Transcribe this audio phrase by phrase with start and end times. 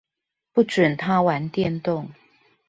[0.51, 2.09] 不准他玩電動